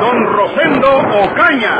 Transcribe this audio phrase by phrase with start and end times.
[0.00, 0.88] Don Rosendo
[1.24, 1.74] Ocaña.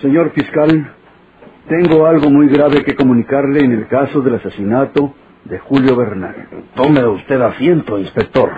[0.00, 0.92] Señor fiscal,
[1.68, 6.48] tengo algo muy grave que comunicarle en el caso del asesinato de Julio Bernal.
[6.74, 8.50] Tome usted asiento, inspector.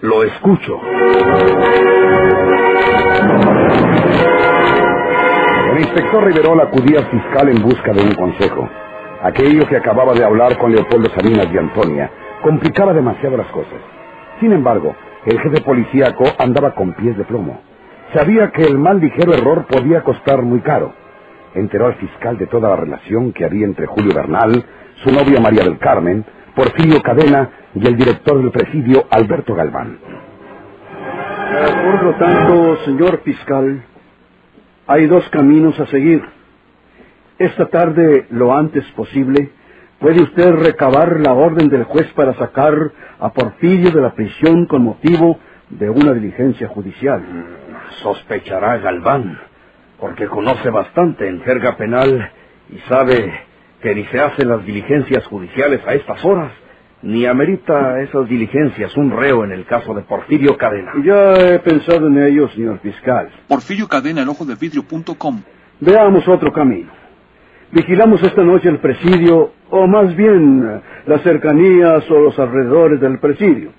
[0.00, 0.80] Lo escucho.
[5.72, 8.68] El inspector Riverol acudía al fiscal en busca de un consejo.
[9.22, 12.10] Aquello que acababa de hablar con Leopoldo Salinas y Antonia
[12.42, 13.80] complicaba demasiado las cosas.
[14.40, 14.94] Sin embargo,
[15.26, 17.60] el jefe policíaco andaba con pies de plomo.
[18.14, 20.94] Sabía que el mal ligero error podía costar muy caro.
[21.54, 24.64] Enteró al fiscal de toda la relación que había entre Julio Bernal,
[25.04, 29.98] su novia María del Carmen, Porfirio Cadena y el director del presidio, Alberto Galván.
[31.84, 33.84] Por lo tanto, señor fiscal,
[34.86, 36.39] hay dos caminos a seguir.
[37.40, 39.48] Esta tarde, lo antes posible,
[39.98, 42.74] puede usted recabar la orden del juez para sacar
[43.18, 45.38] a Porfirio de la prisión con motivo
[45.70, 47.24] de una diligencia judicial.
[48.02, 49.40] Sospechará Galván,
[49.98, 52.30] porque conoce bastante en jerga penal
[52.68, 53.32] y sabe
[53.80, 56.52] que ni se hacen las diligencias judiciales a estas horas,
[57.00, 60.92] ni amerita esas diligencias un reo en el caso de Porfirio Cadena.
[61.02, 63.30] Ya he pensado en ello, señor fiscal.
[63.48, 65.40] Porfirio Cadena, el ojo de vidrio.com.
[65.80, 66.99] Veamos otro camino.
[67.72, 73.70] Vigilamos esta noche el presidio, o más bien las cercanías o los alrededores del presidio.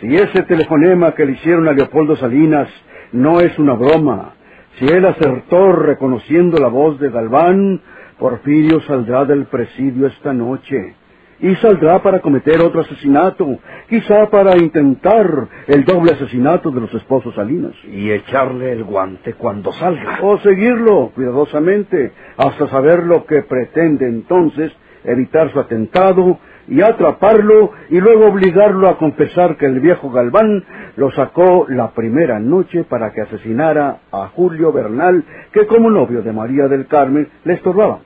[0.00, 2.68] Si ese telefonema que le hicieron a Leopoldo Salinas
[3.12, 4.34] no es una broma,
[4.78, 7.80] si él acertó reconociendo la voz de Galván,
[8.18, 10.94] Porfirio saldrá del presidio esta noche.
[11.40, 13.58] Y saldrá para cometer otro asesinato,
[13.88, 17.74] quizá para intentar el doble asesinato de los esposos Salinas.
[17.84, 20.18] Y echarle el guante cuando salga.
[20.22, 24.72] O seguirlo cuidadosamente hasta saber lo que pretende entonces,
[25.04, 26.38] evitar su atentado
[26.68, 30.64] y atraparlo y luego obligarlo a confesar que el viejo Galván
[30.96, 36.32] lo sacó la primera noche para que asesinara a Julio Bernal, que como novio de
[36.32, 38.00] María del Carmen le estorbaba,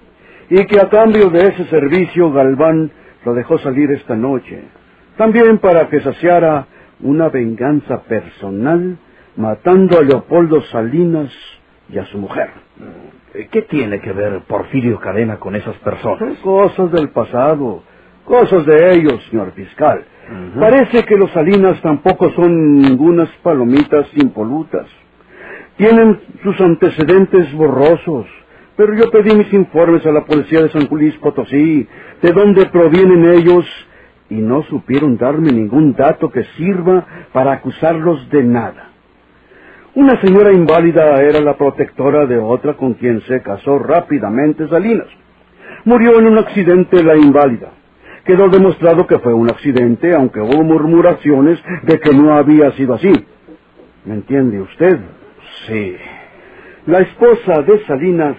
[0.49, 2.91] y que a cambio de ese servicio Galván
[3.25, 4.63] lo dejó salir esta noche,
[5.17, 6.67] también para que saciara
[7.01, 8.97] una venganza personal
[9.37, 11.31] matando a Leopoldo Salinas
[11.89, 12.51] y a su mujer.
[13.51, 16.39] ¿Qué tiene que ver Porfirio Cadena con esas personas?
[16.39, 17.83] Cosas del pasado,
[18.25, 20.05] cosas de ellos, señor fiscal.
[20.59, 24.87] Parece que los Salinas tampoco son ningunas palomitas impolutas.
[25.77, 28.27] Tienen sus antecedentes borrosos,
[28.81, 31.87] pero yo pedí mis informes a la policía de San Luis Potosí,
[32.23, 33.67] de dónde provienen ellos,
[34.31, 38.89] y no supieron darme ningún dato que sirva para acusarlos de nada.
[39.95, 45.09] Una señora inválida era la protectora de otra con quien se casó rápidamente Salinas.
[45.85, 47.73] Murió en un accidente la inválida.
[48.25, 53.13] Quedó demostrado que fue un accidente, aunque hubo murmuraciones de que no había sido así.
[54.07, 55.01] ¿Me entiende usted?
[55.67, 55.97] Sí.
[56.87, 58.37] La esposa de Salinas,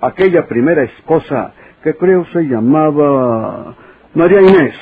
[0.00, 3.74] aquella primera esposa que creo se llamaba
[4.14, 4.74] María Inés,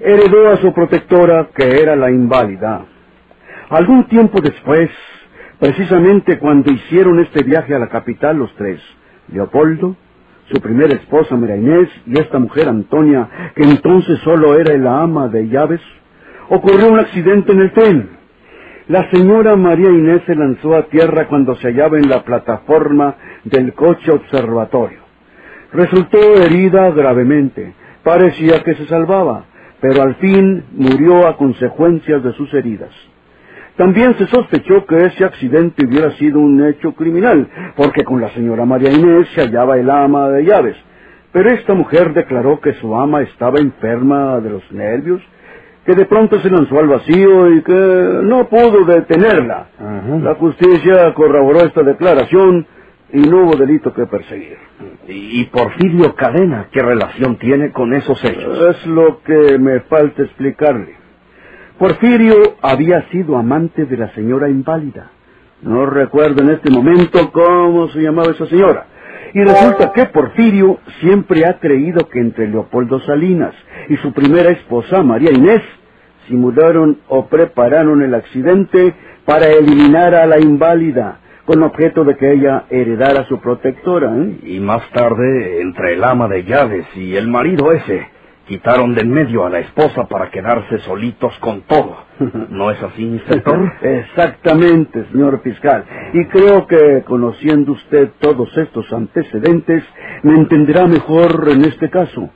[0.00, 2.84] heredó a su protectora que era la inválida.
[3.70, 4.90] Algún tiempo después,
[5.58, 8.80] precisamente cuando hicieron este viaje a la capital los tres,
[9.28, 9.96] Leopoldo,
[10.50, 15.28] su primera esposa María Inés y esta mujer Antonia, que entonces solo era la ama
[15.28, 15.80] de llaves,
[16.48, 18.21] ocurrió un accidente en el tren.
[18.88, 23.74] La señora María Inés se lanzó a tierra cuando se hallaba en la plataforma del
[23.74, 24.98] coche observatorio.
[25.72, 27.74] Resultó herida gravemente.
[28.02, 29.44] Parecía que se salvaba,
[29.80, 32.90] pero al fin murió a consecuencias de sus heridas.
[33.76, 38.64] También se sospechó que ese accidente hubiera sido un hecho criminal, porque con la señora
[38.64, 40.76] María Inés se hallaba el ama de llaves.
[41.32, 45.22] Pero esta mujer declaró que su ama estaba enferma de los nervios,
[45.84, 49.66] que de pronto se lanzó al vacío y que no pudo detenerla.
[50.22, 52.66] La justicia corroboró esta declaración
[53.12, 54.58] y no hubo delito que perseguir.
[55.08, 58.76] ¿Y Porfirio Cadena qué relación tiene con esos hechos?
[58.76, 60.96] Es lo que me falta explicarle.
[61.78, 65.10] Porfirio había sido amante de la señora inválida.
[65.62, 68.86] No recuerdo en este momento cómo se llamaba esa señora.
[69.34, 73.54] Y resulta que Porfirio siempre ha creído que entre Leopoldo Salinas
[73.88, 75.62] y su primera esposa, María Inés,
[76.22, 78.94] disimularon o prepararon el accidente
[79.24, 84.14] para eliminar a la inválida, con objeto de que ella heredara a su protectora.
[84.16, 84.38] ¿eh?
[84.44, 88.06] Y más tarde, entre el ama de llaves y el marido ese,
[88.46, 91.96] quitaron de en medio a la esposa para quedarse solitos con todo.
[92.50, 93.72] ¿No es así, inspector?
[93.82, 95.84] Exactamente, señor fiscal.
[96.12, 99.84] Y creo que, conociendo usted todos estos antecedentes,
[100.22, 102.30] me entenderá mejor en este caso.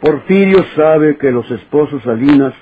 [0.00, 2.54] Porfirio sabe que los esposos Salinas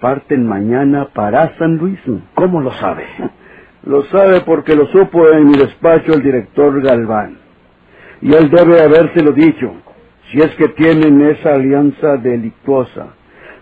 [0.00, 2.00] parten mañana para San Luis.
[2.34, 3.04] ¿Cómo lo sabe?
[3.84, 7.38] Lo sabe porque lo supo en mi despacho el director Galván.
[8.20, 9.72] Y él debe habérselo dicho,
[10.30, 13.14] si es que tienen esa alianza delictuosa.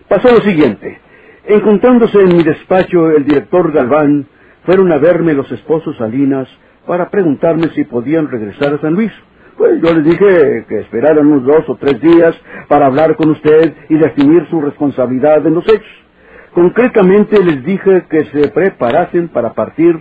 [0.07, 0.99] Pasó lo siguiente.
[1.45, 4.27] Encontrándose en mi despacho el director Galván,
[4.65, 6.47] fueron a verme los esposos Salinas
[6.85, 9.11] para preguntarme si podían regresar a San Luis.
[9.57, 12.35] Pues yo les dije que esperaran unos dos o tres días
[12.67, 16.05] para hablar con usted y definir su responsabilidad en los hechos.
[16.53, 19.99] Concretamente les dije que se preparasen para partir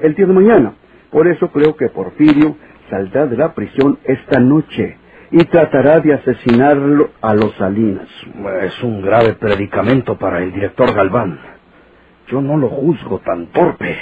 [0.00, 0.74] el día de mañana.
[1.10, 2.56] Por eso creo que Porfirio
[2.90, 4.98] saldrá de la prisión esta noche
[5.30, 8.08] y tratará de asesinarlo a los Salinas.
[8.62, 11.38] Es un grave predicamento para el director Galván.
[12.28, 13.96] Yo no lo juzgo tan torpe.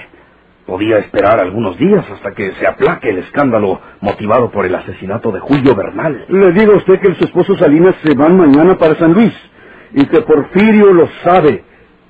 [0.67, 5.41] Podía esperar algunos días hasta que se aplaque el escándalo motivado por el asesinato de
[5.41, 6.27] Julio Bernal.
[6.29, 9.33] Le digo a usted que los esposos Salinas se van mañana para San Luis
[9.93, 11.65] y que Porfirio lo sabe,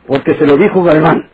[0.07, 1.29] porque se lo dijo Galván.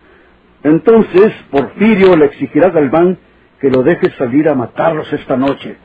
[0.65, 3.19] Entonces Porfirio le exigirá a Galván
[3.61, 5.77] que lo deje salir a matarlos esta noche.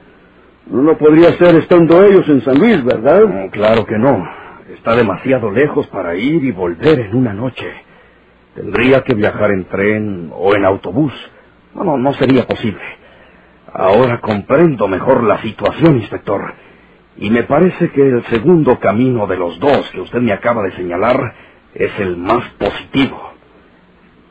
[0.70, 3.22] No lo podría hacer estando ellos en San Luis, ¿verdad?
[3.22, 4.22] No, claro que no.
[4.74, 7.72] Está demasiado lejos para ir y volver en una noche.
[8.54, 11.14] Tendría que viajar en tren o en autobús.
[11.74, 12.82] Bueno, no sería posible.
[13.72, 16.54] Ahora comprendo mejor la situación, inspector.
[17.16, 20.76] Y me parece que el segundo camino de los dos que usted me acaba de
[20.76, 21.34] señalar
[21.74, 23.32] es el más positivo.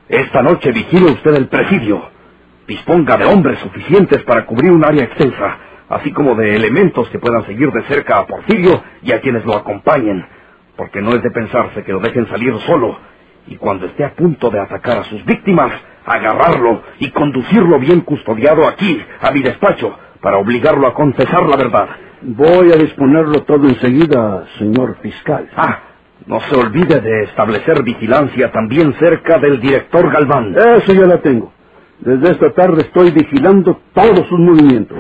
[0.09, 2.11] Esta noche vigile usted el presidio.
[2.67, 7.45] Disponga de hombres suficientes para cubrir un área extensa, así como de elementos que puedan
[7.47, 10.27] seguir de cerca a Porfirio y a quienes lo acompañen,
[10.77, 12.99] porque no es de pensarse que lo dejen salir solo
[13.49, 15.73] y cuando esté a punto de atacar a sus víctimas,
[16.05, 21.89] agarrarlo y conducirlo bien custodiado aquí, a mi despacho, para obligarlo a confesar la verdad.
[22.23, 25.49] Voy a disponerlo todo enseguida, señor fiscal.
[25.57, 25.81] Ah,
[26.27, 30.57] no se olvide de establecer vigilancia también cerca del director Galván.
[30.57, 31.53] Eso ya la tengo.
[32.01, 34.99] Desde esta tarde estoy vigilando todos sus movimientos.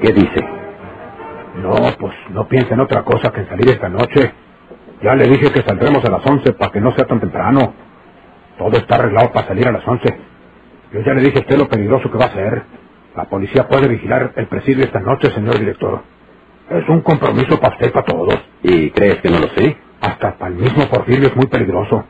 [0.00, 0.40] ¿Qué dice?
[1.56, 4.34] No, pues no piensa en otra cosa que en salir esta noche.
[5.02, 7.74] Ya le dije que saldremos a las once para que no sea tan temprano.
[8.58, 10.08] Todo está arreglado para salir a las once.
[10.92, 12.64] Yo ya le dije a usted lo peligroso que va a ser.
[13.16, 16.02] La policía puede vigilar el presidio esta noche, señor director.
[16.70, 18.36] Es un compromiso para usted y para todos.
[18.62, 19.76] ¿Y crees que no lo sé?
[20.00, 22.04] Hasta para el mismo Porfirio es muy peligroso.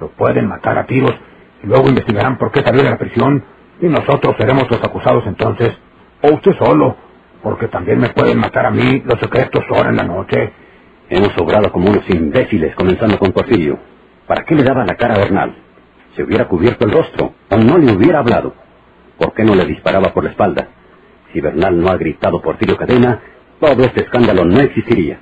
[0.00, 1.14] Lo pueden matar a tiros
[1.62, 3.44] y luego investigarán por qué salió de la prisión
[3.80, 5.76] y nosotros seremos los acusados entonces.
[6.22, 6.96] O usted solo,
[7.42, 10.52] porque también me pueden matar a mí los secretos ahora en la noche.
[11.10, 13.78] Hemos obrado como unos imbéciles, comenzando con Porfirio.
[14.26, 15.56] ¿Para qué le daba la cara a Bernal?
[16.16, 18.54] Se hubiera cubierto el rostro, o no le hubiera hablado.
[19.18, 20.68] ¿Por qué no le disparaba por la espalda?
[21.32, 23.20] Si Bernal no ha gritado Porfirio Cadena,
[23.60, 25.20] todo este escándalo no existiría.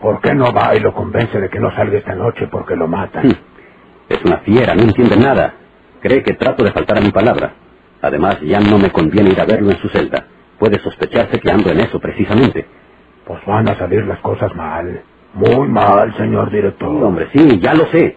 [0.00, 2.88] ¿Por qué no va y lo convence de que no salga esta noche porque lo
[2.88, 3.26] matan?
[4.08, 5.54] Es una fiera, no entiende nada.
[6.00, 7.54] Cree que trato de faltar a mi palabra.
[8.02, 10.26] Además, ya no me conviene ir a verlo en su celda.
[10.58, 12.66] Puede sospecharse que ando en eso precisamente.
[13.26, 15.02] Pues van a salir las cosas mal.
[15.34, 16.88] Muy mal, señor director.
[16.88, 18.16] Hombre, sí, ya lo sé.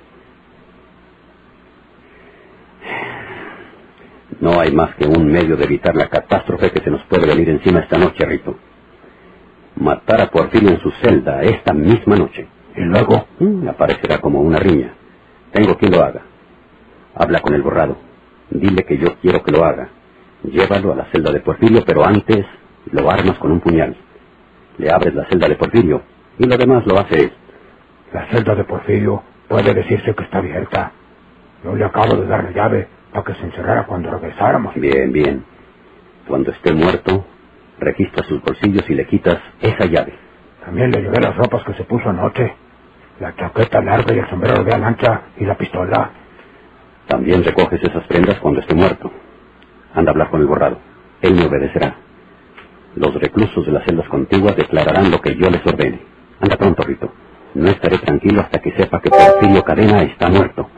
[4.39, 7.49] No hay más que un medio de evitar la catástrofe que se nos puede venir
[7.49, 8.57] encima esta noche, Rito.
[9.81, 12.47] Matar a Porfirio en su celda esta misma noche.
[12.77, 14.93] Y luego Mm, aparecerá como una riña.
[15.53, 16.21] Tengo quien lo haga.
[17.15, 17.97] Habla con el borrado.
[18.51, 19.89] Dile que yo quiero que lo haga.
[20.43, 22.45] Llévalo a la celda de Porfirio, pero antes
[22.91, 23.97] lo armas con un puñal.
[24.77, 26.03] Le abres la celda de Porfirio
[26.39, 27.33] y lo demás lo hace él.
[28.13, 30.93] la celda de Porfirio puede decirse que está abierta.
[31.63, 34.75] Yo le acabo de dar la llave para que se encerrara cuando regresáramos.
[34.75, 35.45] Bien, bien.
[36.27, 37.25] Cuando esté muerto,
[37.81, 40.13] registra sus bolsillos y le quitas esa llave.
[40.63, 42.53] También le llevé las ropas que se puso anoche.
[43.19, 46.11] La chaqueta larga y el sombrero de ancha y la pistola.
[47.07, 49.11] También recoges esas prendas cuando esté muerto.
[49.93, 50.79] Anda a hablar con el borrado.
[51.21, 51.95] Él me obedecerá.
[52.95, 56.01] Los reclusos de las celdas contiguas declararán lo que yo les ordene.
[56.39, 57.11] Anda pronto, Rito.
[57.53, 60.69] No estaré tranquilo hasta que sepa que Porfirio Cadena está muerto.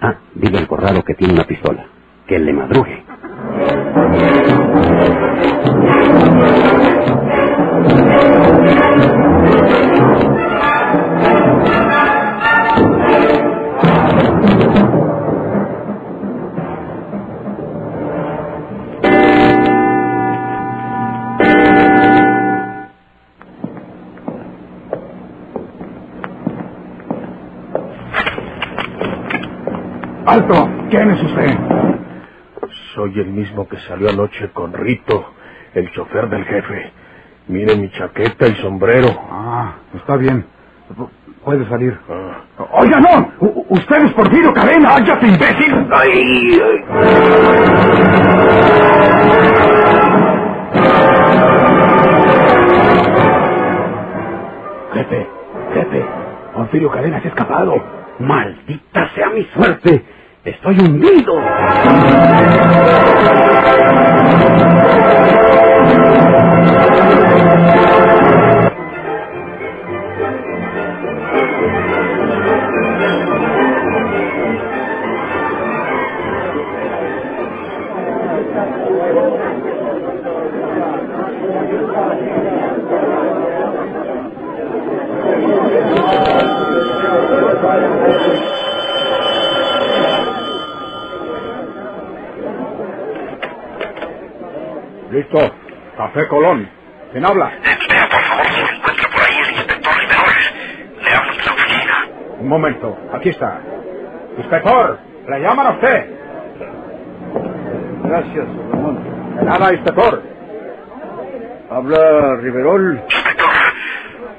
[0.00, 1.86] Ah, dile al borrado que tiene una pistola.
[2.26, 3.04] Que le madrugue.
[30.90, 31.63] ¿Quién es usted?
[33.14, 35.24] Soy el mismo que salió anoche con Rito,
[35.72, 36.90] el chofer del jefe.
[37.46, 39.06] Mire mi chaqueta y sombrero.
[39.30, 40.44] Ah, está bien.
[40.96, 41.08] Pu-
[41.44, 41.96] Puede salir.
[42.10, 42.40] Ah.
[42.72, 43.32] ¡Oiga, no!
[43.38, 44.94] U- ¡Usted es Porfirio Cadena!
[44.96, 45.86] ¡Cállate, imbécil!
[45.92, 46.60] ¡Ay!
[54.92, 55.26] Jefe,
[55.74, 56.04] jefe,
[56.54, 57.74] Porfirio Cadena se ha escapado.
[58.20, 60.04] ¡Maldita sea mi suerte!
[60.44, 61.34] ¡Estoy hundido!
[95.14, 95.38] Listo.
[95.96, 96.68] Café Colón.
[97.12, 97.52] ¿Quién habla?
[97.88, 101.04] Vea, por favor, si se encuentra por ahí el inspector Riverol.
[101.04, 102.08] Le hablo de la oficina.
[102.40, 102.98] Un momento.
[103.12, 103.60] Aquí está.
[104.36, 106.10] Inspector, le llaman a usted.
[108.02, 109.36] Gracias, Ramón.
[109.36, 110.22] De nada, inspector.
[111.70, 113.00] Habla Riverol.
[113.08, 113.50] Inspector,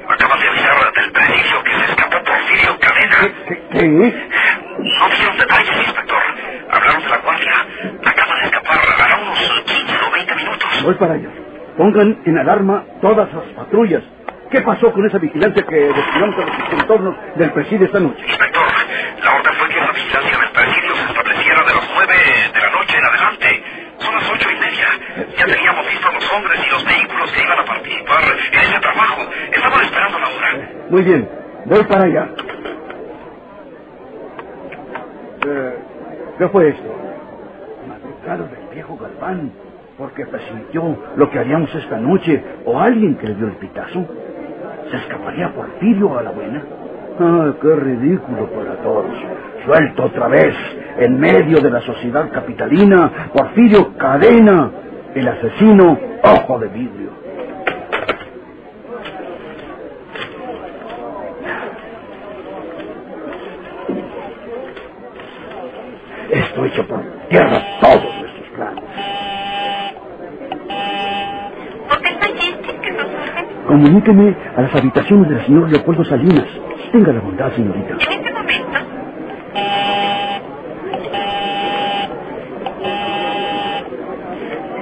[0.10, 3.34] acaban de avisar del presidio que se escapó Porfirio Cadena.
[3.48, 3.62] ¿Qué?
[3.72, 3.88] qué?
[3.88, 6.24] No dieron detalles, inspector.
[6.70, 7.54] Hablaron de la guardia.
[8.06, 8.80] Acaba de escapar.
[9.00, 10.75] Hará unos 15 o 20 minutos.
[10.86, 11.30] Voy para allá.
[11.78, 14.04] Pongan en alarma todas las patrullas.
[14.52, 18.22] ¿Qué pasó con esa vigilancia que destinamos a los entornos del presidio esta noche?
[18.28, 18.64] Inspector,
[19.24, 22.14] la orden fue que la vigilancia del presidio se estableciera de las 9
[22.54, 23.64] de la noche en adelante.
[23.98, 24.88] Son las ocho y media.
[25.36, 28.80] Ya teníamos visto a los hombres y los vehículos que iban a participar en ese
[28.80, 29.22] trabajo.
[29.52, 30.70] Estaban esperando la hora.
[30.90, 31.30] Muy bien,
[31.66, 32.30] voy para allá.
[35.48, 35.78] Eh,
[36.38, 36.96] ¿Qué fue esto?
[37.88, 39.52] Madrugada del viejo Galván,
[39.98, 44.06] porque presintió lo que haríamos esta noche, o alguien que le dio el pitazo.
[44.92, 46.64] ¿Se escaparía Porfirio a la buena?
[47.20, 49.06] Ah, qué ridículo para todos.
[49.66, 50.54] Suelto otra vez,
[50.98, 54.70] en medio de la sociedad capitalina, Porfirio Cadena,
[55.16, 57.10] el asesino ojo de vidrio.
[66.30, 68.84] Esto hecho por tierra todos nuestros planes.
[71.88, 72.80] ¿Por qué está gente?
[72.82, 73.55] ¿Qué sucede?
[73.68, 76.46] Comuníqueme a las habitaciones del señor Leopoldo Salinas.
[76.92, 77.94] Tenga la bondad, señorita.
[77.94, 78.80] En este momento,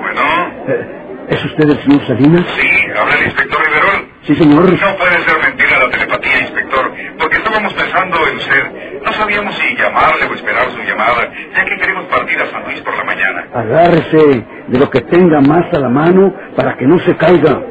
[0.02, 0.22] Bueno,
[0.68, 1.00] Eh,
[1.30, 2.46] ¿Es usted el señor Salinas?
[2.60, 2.68] sí,
[3.00, 4.08] habla el inspector Riverol.
[4.24, 4.64] Sí, señor.
[4.66, 9.02] No puede ser mentira la telepatía, inspector, porque estábamos pensando en usted.
[9.06, 12.82] No sabíamos si llamarle o esperar su llamada, ya que queremos partir a San Luis
[12.82, 13.46] por la mañana.
[13.54, 17.62] Agárrese de lo que tenga más a la mano para que no se caiga.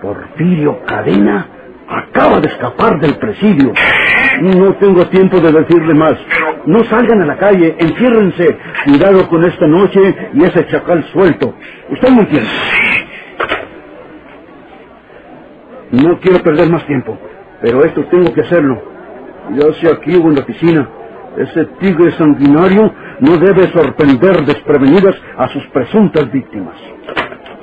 [0.00, 1.46] Porfirio Cadena
[1.88, 3.72] acaba de escapar del presidio.
[4.42, 6.14] No tengo tiempo de decirle más.
[6.66, 8.58] No salgan a la calle, enciérrense.
[8.84, 10.00] Cuidado con esta noche
[10.34, 11.54] y ese chacal suelto.
[11.90, 12.50] ¿Usted me entiende?
[15.90, 17.18] No quiero perder más tiempo,
[17.62, 18.82] pero esto tengo que hacerlo.
[19.54, 20.88] Ya sea aquí o en la oficina.
[21.38, 26.76] Ese tigre sanguinario no debe sorprender desprevenidas a sus presuntas víctimas.
[26.78, 27.58] ¿listo?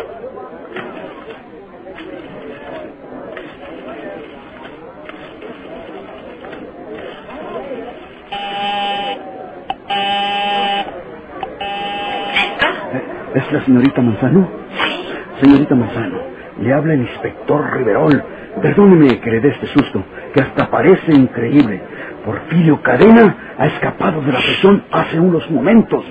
[13.34, 14.47] Eh, ¿Es la señorita Manzano?
[15.39, 16.17] Señorita Manzano,
[16.61, 18.23] le habla el inspector Riverol.
[18.59, 21.79] Perdóneme que le dé este susto, que hasta parece increíble.
[22.25, 26.03] Porfirio Cadena ha escapado de la prisión hace unos momentos.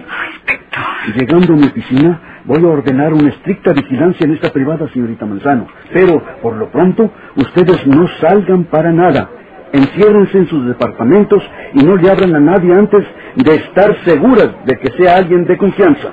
[1.16, 5.66] Llegando a mi oficina, voy a ordenar una estricta vigilancia en esta privada, señorita Manzano.
[5.92, 9.28] Pero, por lo pronto, ustedes no salgan para nada.
[9.72, 14.78] Enciérrense en sus departamentos y no le abran a nadie antes de estar seguras de
[14.78, 16.12] que sea alguien de confianza.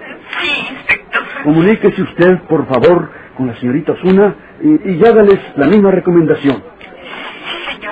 [1.46, 1.54] Inspector.
[1.54, 6.64] Comuníquese usted, por favor, con la señorita Osuna y, y hágales la misma recomendación.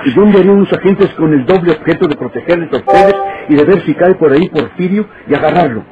[0.04, 3.16] Y yo enviaré unos agentes con el doble objeto de protegerles a ustedes
[3.48, 5.84] y de ver si cae por ahí Porfirio y agarrarlo.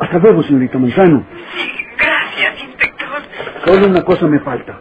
[0.00, 1.24] Hasta luego, señorita Manzano.
[1.54, 1.70] Sí,
[3.64, 4.80] Solo una cosa me falta.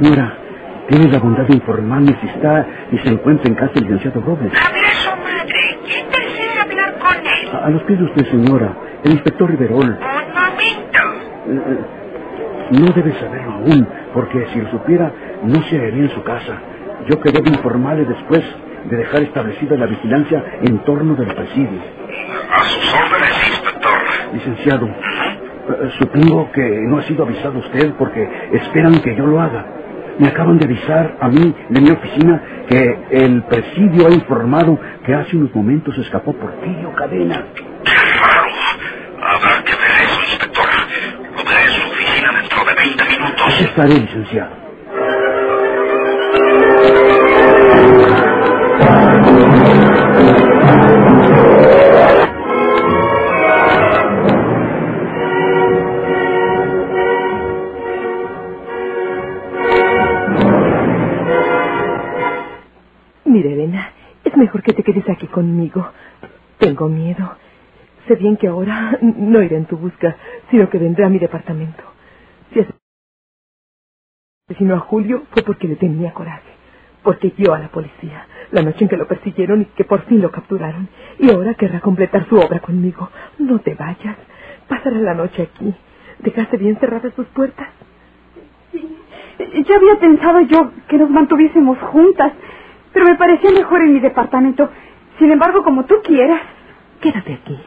[0.00, 0.34] Señora,
[0.88, 4.52] tiene la bondad de informarme si está y se encuentra en casa el licenciado Robles.
[4.54, 5.78] habla su madre.
[5.84, 7.48] ¿Quién desea hablar con él?
[7.52, 8.76] A, a los pies de usted, señora.
[9.04, 9.78] El inspector Riverol.
[9.80, 11.02] Un momento.
[11.48, 15.12] Eh, eh, no debe saberlo aún, porque si lo supiera,
[15.44, 16.58] no se haría en su casa.
[17.08, 18.42] Yo quería informarle después
[18.90, 21.80] de dejar establecida la vigilancia en torno del presidio.
[22.52, 23.98] A sus órdenes, inspector.
[24.32, 29.64] Licenciado, eh, supongo que no ha sido avisado usted porque esperan que yo lo haga.
[30.18, 35.14] Me acaban de avisar a mí de mi oficina que el presidio ha informado que
[35.14, 37.44] hace unos momentos escapó Porfirio Cadena.
[37.84, 38.46] Qué raro.
[39.22, 40.64] Habrá que ver eso, inspector.
[41.36, 43.60] Lo veré en su oficina dentro de 20 Aquí minutos.
[43.60, 44.56] estaré, licenciado.
[64.86, 65.86] Quedes aquí conmigo.
[66.60, 67.36] Tengo miedo.
[68.08, 70.16] Sé bien que ahora no iré en tu busca,
[70.50, 71.84] sino que vendré a mi departamento.
[72.54, 72.60] Si
[74.50, 76.50] asesinó a Julio fue porque le tenía coraje.
[77.04, 80.22] Porque guió a la policía la noche en que lo persiguieron y que por fin
[80.22, 80.88] lo capturaron.
[81.18, 83.10] Y ahora querrá completar su obra conmigo.
[83.38, 84.16] No te vayas.
[84.68, 85.74] Pasará la noche aquí.
[86.20, 87.68] ¿Dejaste bien cerradas tus puertas?
[89.38, 92.32] Ya había pensado yo que nos mantuviésemos juntas,
[92.96, 94.70] pero me parecía mejor en mi departamento.
[95.18, 96.40] Sin embargo, como tú quieras.
[97.02, 97.60] Quédate aquí.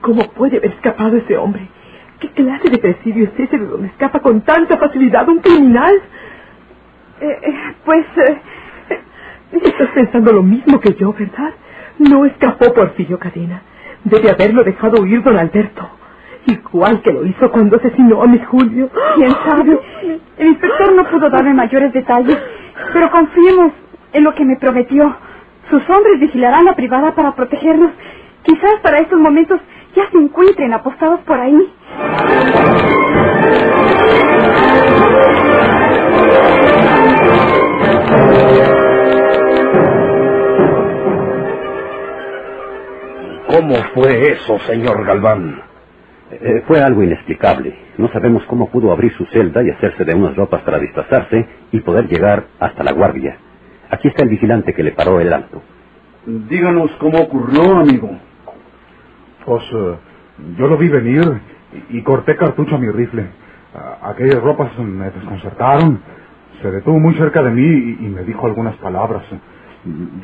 [0.00, 1.68] ¿Cómo puede haber escapado ese hombre?
[2.18, 5.94] ¿Qué clase de presidio es ese de donde escapa con tanta facilidad un criminal?
[7.20, 8.04] Eh, eh, pues...
[8.16, 8.40] eh,
[9.52, 11.52] Estás pensando lo mismo que yo, ¿verdad?
[12.00, 13.62] No escapó Porfirio Cadena.
[14.02, 15.88] Debe haberlo dejado huir don Alberto.
[16.46, 18.90] Igual que lo hizo cuando asesinó a Miss Julio.
[19.14, 19.78] ¿Quién sabe?
[20.38, 22.38] El inspector no pudo darme mayores detalles,
[22.92, 23.72] pero confiemos
[24.12, 25.16] en lo que me prometió.
[25.70, 27.92] Sus hombres vigilarán la privada para protegernos.
[28.42, 29.60] Quizás para estos momentos
[29.96, 31.72] ya se encuentren apostados por ahí.
[43.48, 45.62] ¿Cómo fue eso, señor Galván?
[46.30, 47.76] Eh, fue algo inexplicable.
[47.98, 51.80] No sabemos cómo pudo abrir su celda y hacerse de unas ropas para disfrazarse y
[51.80, 53.36] poder llegar hasta la guardia.
[53.92, 55.62] Aquí está el vigilante que le paró el alto.
[56.26, 58.10] Díganos cómo ocurrió, amigo.
[59.46, 59.98] Pues eh,
[60.58, 61.24] yo lo vi venir
[61.90, 63.26] y, y corté cartucho a mi rifle.
[64.02, 66.00] Aquellas ropas me desconcertaron.
[66.62, 69.24] Se detuvo muy cerca de mí y, y me dijo algunas palabras.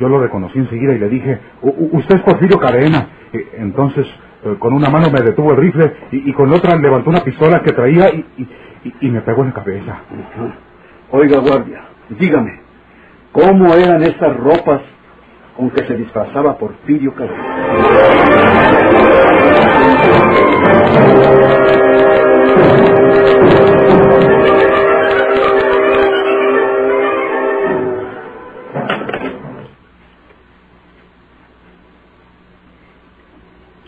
[0.01, 3.09] Yo lo reconocí enseguida y le dije, "U- u- usted es Porfirio Cadena.
[3.33, 4.07] Eh, Entonces,
[4.45, 7.63] eh, con una mano me detuvo el rifle y, y con otra levantó una pistola
[7.63, 8.49] que traía y, y-
[8.89, 10.01] y- y me pegó en la cabeza.
[11.13, 12.61] Oiga, guardia, dígame,
[13.38, 14.81] ¿cómo eran esas ropas
[15.57, 17.44] con que se disfrazaba Porfirio Cadena?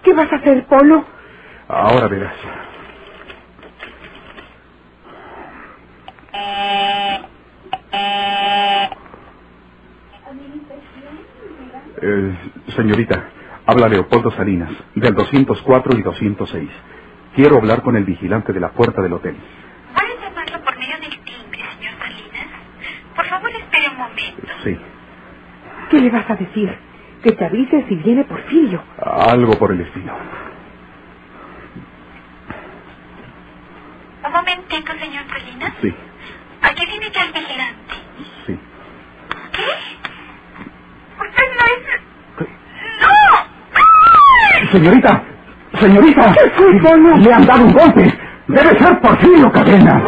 [0.03, 1.05] ¿Qué vas a hacer, Polo?
[1.69, 2.35] Ahora verás.
[12.03, 12.37] Eh,
[12.77, 13.25] señorita,
[13.67, 16.71] habla Leopoldo Salinas, del 204 y 206.
[17.35, 19.37] Quiero hablar con el vigilante de la puerta del hotel.
[19.95, 22.47] ¿Puede llamarlo por medio del timbre, señor Salinas?
[23.15, 24.53] Por favor, espere un momento.
[24.65, 24.77] Sí,
[25.91, 26.75] ¿Qué le vas a decir?
[27.23, 28.83] Que te avise si viene Porfirio.
[28.99, 30.13] algo por el estilo.
[34.25, 35.73] Un momentito, señor Salinas.
[35.83, 35.95] Sí,
[36.63, 37.95] Aquí viene ya el vigilante.
[38.47, 38.59] sí.
[39.53, 39.63] ¿Qué?
[41.21, 42.01] Usted no es...
[44.73, 44.79] ¡No!
[44.79, 45.23] Señorita,
[45.81, 46.35] señorita,
[47.19, 48.15] le han dado un golpe.
[48.47, 50.01] Debe ser Porfirio Cadena.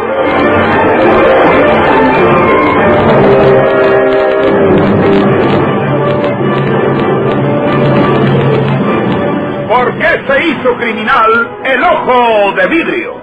[9.68, 13.14] ¿Por qué se hizo criminal el ojo de vidrio?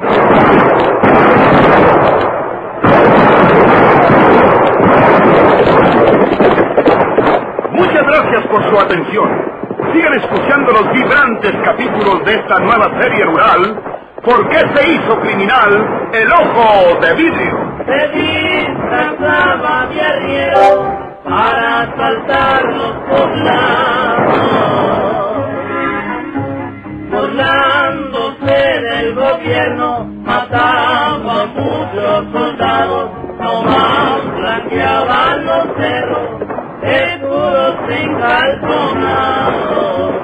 [7.71, 9.58] Muchas gracias por su atención.
[9.93, 16.09] Sigan escuchando los vibrantes capítulos de esta nueva serie rural ¿Por qué se hizo criminal
[16.13, 17.57] el ojo de vidrio?
[17.85, 24.49] Se disfrazaba de arriero para asaltar los poblados.
[27.09, 36.48] Burlándose del gobierno, mataba a muchos soldados, nomás blanqueaban los cerros,
[36.81, 40.18] escudos encalzonados.